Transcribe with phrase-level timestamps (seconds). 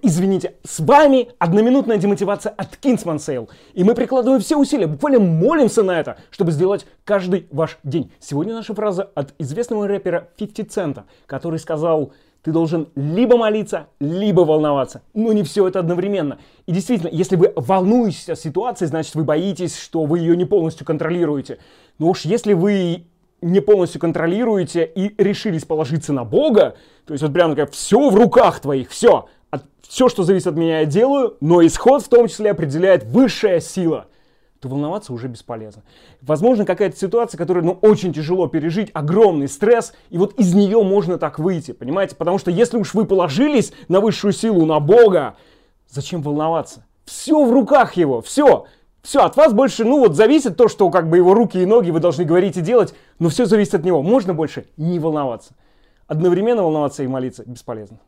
[0.00, 3.48] Извините, с вами одноминутная демотивация от Kingsman Sale.
[3.72, 8.12] И мы прикладываем все усилия, буквально молимся на это, чтобы сделать каждый ваш день.
[8.20, 12.12] Сегодня наша фраза от известного рэпера 50 Cent, который сказал,
[12.44, 15.02] ты должен либо молиться, либо волноваться.
[15.14, 16.38] Но не все это одновременно.
[16.66, 20.86] И действительно, если вы волнуетесь о ситуации, значит вы боитесь, что вы ее не полностью
[20.86, 21.58] контролируете.
[21.98, 23.06] Но уж если вы
[23.44, 28.14] не полностью контролируете и решились положиться на Бога, то есть вот прям такая, все в
[28.14, 32.26] руках твоих, все, от, все, что зависит от меня, я делаю, но исход в том
[32.26, 34.06] числе определяет высшая сила,
[34.60, 35.82] то волноваться уже бесполезно.
[36.22, 41.18] Возможно, какая-то ситуация, которую, ну, очень тяжело пережить, огромный стресс, и вот из нее можно
[41.18, 42.16] так выйти, понимаете?
[42.16, 45.36] Потому что если уж вы положились на высшую силу, на Бога,
[45.90, 46.86] зачем волноваться?
[47.04, 48.64] Все в руках его, все.
[49.04, 51.90] Все, от вас больше, ну вот, зависит то, что как бы его руки и ноги
[51.90, 54.02] вы должны говорить и делать, но все зависит от него.
[54.02, 55.52] Можно больше не волноваться.
[56.06, 57.98] Одновременно волноваться и молиться бесполезно.